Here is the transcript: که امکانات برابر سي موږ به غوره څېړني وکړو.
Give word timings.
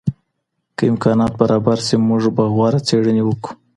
که 0.75 0.83
امکانات 0.91 1.33
برابر 1.41 1.77
سي 1.87 1.95
موږ 2.07 2.23
به 2.35 2.43
غوره 2.53 2.79
څېړني 2.87 3.23
وکړو. 3.25 3.53